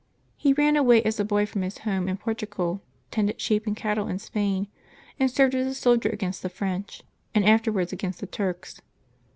[0.35, 4.07] He ran away as a boy from his home in Portugal, tended sheep and cattle
[4.07, 4.67] in Spain,
[5.19, 7.03] and served as a soldier against the French,
[7.35, 8.81] and afterwards against the Turks.